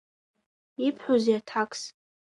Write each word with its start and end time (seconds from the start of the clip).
Ибҳәозеи 0.87 1.37
аҭакс? 1.39 1.81